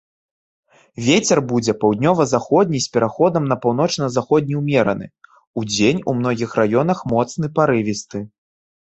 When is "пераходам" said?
2.95-3.43